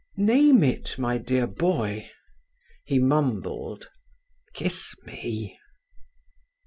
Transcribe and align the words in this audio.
"Name 0.17 0.63
it, 0.63 0.97
my 0.97 1.19
dear 1.19 1.45
boy." 1.45 2.09
He 2.85 2.97
mumbled,"... 2.97 3.87
kiss 4.55 4.95
me." 5.05 5.55